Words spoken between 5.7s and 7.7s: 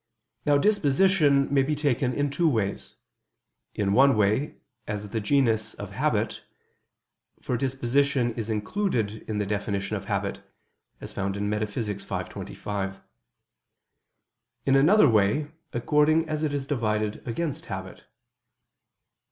of habit, for